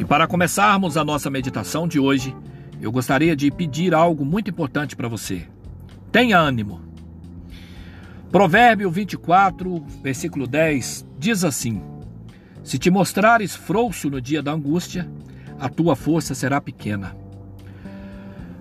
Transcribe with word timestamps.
E 0.00 0.04
para 0.04 0.26
começarmos 0.26 0.96
a 0.96 1.04
nossa 1.04 1.28
meditação 1.28 1.86
de 1.86 2.00
hoje, 2.00 2.34
eu 2.80 2.90
gostaria 2.90 3.36
de 3.36 3.50
pedir 3.50 3.94
algo 3.94 4.24
muito 4.24 4.48
importante 4.48 4.96
para 4.96 5.08
você. 5.08 5.46
Tenha 6.10 6.38
ânimo. 6.38 6.80
Provérbio 8.32 8.90
24, 8.90 9.84
versículo 10.02 10.46
10 10.46 11.06
diz 11.18 11.44
assim: 11.44 11.82
Se 12.64 12.78
te 12.78 12.90
mostrares 12.90 13.54
frouxo 13.54 14.08
no 14.08 14.22
dia 14.22 14.42
da 14.42 14.52
angústia, 14.52 15.06
a 15.58 15.68
tua 15.68 15.94
força 15.94 16.34
será 16.34 16.62
pequena. 16.62 17.14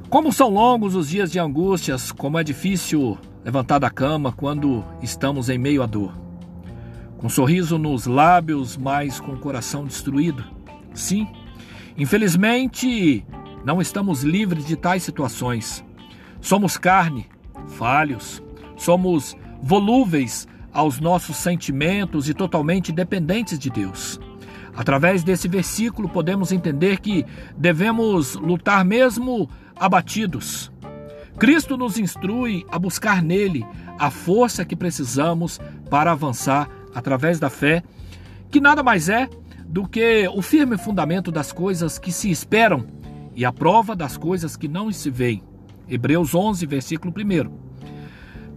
Como 0.10 0.34
são 0.34 0.50
longos 0.50 0.94
os 0.94 1.08
dias 1.08 1.32
de 1.32 1.40
angústias, 1.40 2.12
como 2.12 2.38
é 2.38 2.44
difícil 2.44 3.18
levantar 3.46 3.80
da 3.80 3.90
cama 3.90 4.34
quando 4.34 4.84
estamos 5.02 5.48
em 5.48 5.58
meio 5.58 5.82
à 5.82 5.86
dor. 5.86 6.12
Com 7.18 7.28
um 7.28 7.30
sorriso 7.30 7.78
nos 7.78 8.08
lábios, 8.08 8.76
mas 8.76 9.22
com 9.22 9.32
o 9.32 9.40
coração 9.40 9.86
destruído 9.86 10.59
Sim, 10.94 11.28
infelizmente 11.98 13.26
não 13.66 13.82
estamos 13.82 14.24
livres 14.24 14.66
de 14.66 14.76
tais 14.76 15.04
situações. 15.04 15.84
Somos 16.42 16.78
carne, 16.78 17.28
falhos, 17.68 18.42
somos 18.78 19.36
volúveis 19.62 20.48
aos 20.72 21.00
nossos 21.00 21.36
sentimentos 21.38 22.30
e 22.30 22.34
totalmente 22.34 22.92
dependentes 22.92 23.60
de 23.60 23.70
Deus. 23.70 24.20
Através 24.76 25.24
desse 25.24 25.48
versículo, 25.48 26.08
podemos 26.08 26.52
entender 26.52 27.00
que 27.00 27.26
devemos 27.58 28.36
lutar 28.36 28.86
mesmo 28.86 29.50
abatidos. 29.76 30.72
Cristo 31.38 31.78
nos 31.78 31.98
instrui 31.98 32.66
a 32.70 32.78
buscar 32.78 33.22
nele 33.22 33.66
a 33.98 34.10
força 34.10 34.64
que 34.64 34.76
precisamos 34.76 35.60
para 35.90 36.12
avançar 36.12 36.70
através 36.94 37.40
da 37.40 37.50
fé, 37.50 37.84
que 38.50 38.60
nada 38.62 38.84
mais 38.84 39.10
é 39.10 39.30
do 39.70 39.88
que 39.88 40.28
o 40.34 40.42
firme 40.42 40.80
fundamento 40.80 41.32
das 41.32 41.52
coisas 41.52 42.00
que 42.00 42.12
se 42.12 42.32
esperam 42.32 42.88
e 43.36 43.46
a 43.46 43.54
prova 43.54 43.96
das 43.96 44.18
coisas 44.18 44.58
que 44.58 44.68
não 44.68 44.92
se 44.92 45.12
veem. 45.12 45.44
Hebreus 45.88 46.34
11, 46.34 46.66
versículo 46.66 47.14
1. 47.16 47.52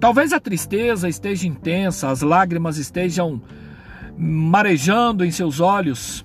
Talvez 0.01 0.33
a 0.33 0.41
tristeza 0.41 1.11
esteja 1.11 1.47
intensa, 1.47 2.09
as 2.09 2.23
lágrimas 2.23 2.79
estejam 2.79 3.43
marejando 4.17 5.23
em 5.23 5.31
seus 5.31 5.61
olhos. 5.61 6.25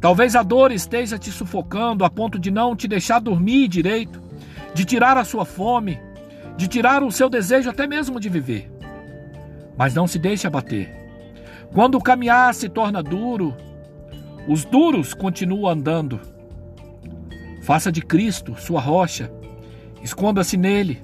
Talvez 0.00 0.34
a 0.34 0.42
dor 0.42 0.72
esteja 0.72 1.18
te 1.18 1.30
sufocando 1.30 2.02
a 2.02 2.08
ponto 2.08 2.38
de 2.38 2.50
não 2.50 2.74
te 2.74 2.88
deixar 2.88 3.20
dormir 3.20 3.68
direito, 3.68 4.22
de 4.72 4.86
tirar 4.86 5.18
a 5.18 5.24
sua 5.24 5.44
fome, 5.44 6.00
de 6.56 6.66
tirar 6.66 7.02
o 7.02 7.12
seu 7.12 7.28
desejo 7.28 7.68
até 7.68 7.86
mesmo 7.86 8.18
de 8.18 8.30
viver. 8.30 8.72
Mas 9.76 9.92
não 9.92 10.06
se 10.06 10.18
deixe 10.18 10.46
abater. 10.46 10.94
Quando 11.74 11.96
o 11.96 12.02
caminhar 12.02 12.54
se 12.54 12.70
torna 12.70 13.02
duro, 13.02 13.54
os 14.46 14.64
duros 14.64 15.14
continuam 15.14 15.70
andando. 15.70 16.20
Faça 17.62 17.90
de 17.90 18.02
Cristo 18.02 18.54
sua 18.58 18.80
rocha, 18.80 19.32
esconda-se 20.02 20.56
nele. 20.56 21.00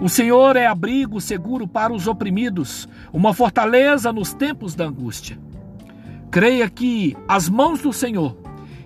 O 0.00 0.08
Senhor 0.08 0.56
é 0.56 0.66
abrigo 0.66 1.20
seguro 1.20 1.68
para 1.68 1.92
os 1.92 2.08
oprimidos, 2.08 2.88
uma 3.12 3.32
fortaleza 3.32 4.12
nos 4.12 4.34
tempos 4.34 4.74
da 4.74 4.84
angústia. 4.84 5.38
Creia 6.30 6.68
que 6.68 7.16
as 7.28 7.48
mãos 7.48 7.80
do 7.82 7.92
Senhor 7.92 8.36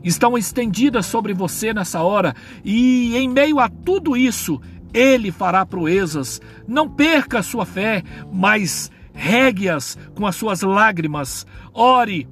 estão 0.04 0.36
estendidas 0.36 1.06
sobre 1.06 1.32
você 1.32 1.72
nessa 1.72 2.02
hora 2.02 2.34
e, 2.64 3.16
em 3.16 3.28
meio 3.28 3.58
a 3.58 3.68
tudo 3.68 4.16
isso, 4.16 4.60
Ele 4.92 5.30
fará 5.32 5.64
proezas. 5.64 6.40
Não 6.66 6.88
perca 6.88 7.42
sua 7.42 7.64
fé, 7.64 8.02
mas 8.30 8.90
regue-as 9.14 9.96
com 10.14 10.26
as 10.26 10.36
suas 10.36 10.60
lágrimas. 10.60 11.46
Ore, 11.72 12.28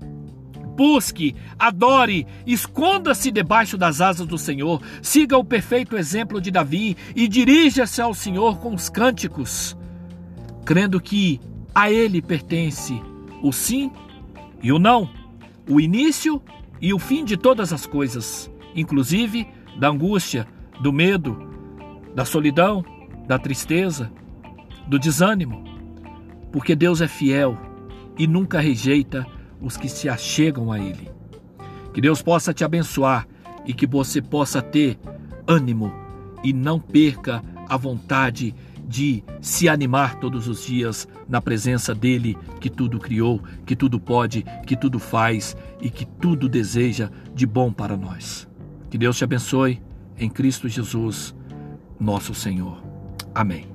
busque, 0.75 1.35
adore, 1.59 2.27
esconda-se 2.47 3.31
debaixo 3.31 3.79
das 3.79 4.01
asas 4.01 4.27
do 4.27 4.37
Senhor, 4.37 4.83
siga 5.01 5.39
o 5.39 5.45
perfeito 5.45 5.97
exemplo 5.97 6.41
de 6.41 6.51
Davi 6.51 6.97
e 7.15 7.29
dirija-se 7.29 8.03
ao 8.03 8.13
Senhor 8.13 8.59
com 8.59 8.75
os 8.75 8.89
cânticos, 8.89 9.77
crendo 10.65 11.01
que 11.01 11.41
a 11.75 11.91
Ele 11.91 12.21
pertence 12.21 13.01
o 13.43 13.53
sim 13.53 13.91
e 14.63 14.73
o 14.73 14.79
não, 14.79 15.09
o 15.69 15.81
início 15.81 16.43
e 16.81 16.93
o 16.93 16.99
fim 16.99 17.25
de 17.25 17.37
todas 17.37 17.73
as 17.73 17.87
coisas, 17.87 18.51
inclusive 18.75 19.47
da 19.79 19.89
angústia, 19.89 20.47
do 20.81 20.93
medo, 20.93 21.37
da 22.15 22.25
solidão, 22.25 22.85
da 23.27 23.39
tristeza, 23.39 24.11
do 24.87 24.99
desânimo, 24.99 25.65
porque 26.53 26.75
Deus 26.75 27.01
é 27.01 27.09
fiel 27.09 27.59
e 28.19 28.27
nunca 28.27 28.61
rejeita 28.61 29.27
os 29.65 29.77
que 29.77 29.89
se 29.89 30.09
achegam 30.09 30.71
a 30.71 30.79
Ele. 30.79 31.11
Que 31.93 32.01
Deus 32.01 32.21
possa 32.21 32.53
te 32.53 32.63
abençoar 32.63 33.27
e 33.65 33.73
que 33.73 33.87
você 33.87 34.21
possa 34.21 34.61
ter 34.61 34.99
ânimo 35.47 35.93
e 36.43 36.53
não 36.53 36.79
perca 36.79 37.43
a 37.69 37.77
vontade 37.77 38.55
de 38.87 39.25
se 39.41 39.69
animar 39.69 40.17
todos 40.17 40.47
os 40.47 40.65
dias 40.65 41.09
na 41.27 41.41
presença 41.41 41.95
dele, 41.95 42.37
que 42.61 42.69
tudo 42.69 42.99
criou, 42.99 43.41
que 43.65 43.75
tudo 43.75 43.99
pode, 43.99 44.45
que 44.67 44.77
tudo 44.77 44.99
faz 44.99 45.57
e 45.81 45.89
que 45.89 46.05
tudo 46.05 46.49
deseja 46.49 47.11
de 47.35 47.47
bom 47.47 47.73
para 47.73 47.97
nós. 47.97 48.47
Que 48.91 48.99
Deus 48.99 49.17
te 49.17 49.25
abençoe 49.25 49.83
em 50.19 50.29
Cristo 50.29 50.69
Jesus, 50.69 51.35
nosso 51.99 52.35
Senhor. 52.35 52.83
Amém. 53.35 53.74